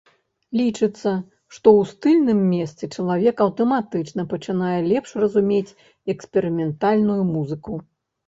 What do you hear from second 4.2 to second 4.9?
пачынае